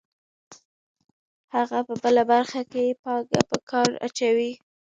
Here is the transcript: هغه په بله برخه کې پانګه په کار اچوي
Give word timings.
هغه 1.55 1.79
په 1.87 1.93
بله 2.03 2.23
برخه 2.33 2.61
کې 2.71 2.97
پانګه 3.01 3.41
په 3.49 3.57
کار 3.69 3.89
اچوي 4.05 4.51